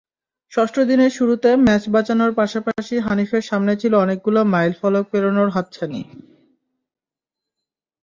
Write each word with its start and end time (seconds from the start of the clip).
ষষ্ঠ 0.51 0.75
দিনের 0.81 1.11
শুরুতে 1.11 1.49
ম্যাচ 1.65 1.83
বাঁচানোর 1.89 2.31
পাশাপাশি 2.33 2.95
হানিফের 2.99 3.43
সামনে 3.43 3.73
ছিল 3.81 3.93
অনেকগুলো 3.95 4.39
মাইলফলক 4.53 5.05
পেরোনোর 5.11 5.49
হাতছানি। 5.49 6.01